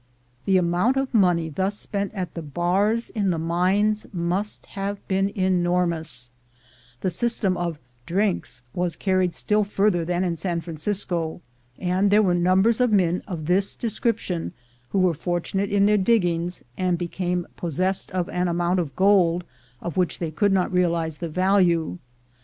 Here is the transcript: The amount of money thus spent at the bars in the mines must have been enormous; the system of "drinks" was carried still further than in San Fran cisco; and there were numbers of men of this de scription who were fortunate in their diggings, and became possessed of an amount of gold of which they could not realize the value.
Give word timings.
The 0.45 0.57
amount 0.57 0.97
of 0.97 1.13
money 1.13 1.47
thus 1.47 1.77
spent 1.77 2.11
at 2.15 2.33
the 2.33 2.41
bars 2.41 3.11
in 3.11 3.29
the 3.29 3.37
mines 3.37 4.07
must 4.11 4.65
have 4.73 5.07
been 5.07 5.29
enormous; 5.37 6.31
the 7.01 7.11
system 7.11 7.55
of 7.55 7.77
"drinks" 8.07 8.63
was 8.73 8.95
carried 8.95 9.35
still 9.35 9.63
further 9.63 10.03
than 10.03 10.23
in 10.23 10.37
San 10.37 10.59
Fran 10.59 10.77
cisco; 10.77 11.39
and 11.77 12.09
there 12.09 12.23
were 12.23 12.33
numbers 12.33 12.81
of 12.81 12.91
men 12.91 13.21
of 13.27 13.45
this 13.45 13.75
de 13.75 13.91
scription 13.91 14.53
who 14.89 14.97
were 14.97 15.13
fortunate 15.13 15.69
in 15.69 15.85
their 15.85 15.97
diggings, 15.97 16.63
and 16.79 16.97
became 16.97 17.45
possessed 17.55 18.09
of 18.09 18.27
an 18.29 18.47
amount 18.47 18.79
of 18.79 18.95
gold 18.95 19.43
of 19.83 19.97
which 19.97 20.17
they 20.17 20.31
could 20.31 20.51
not 20.51 20.73
realize 20.73 21.17
the 21.19 21.29
value. 21.29 21.99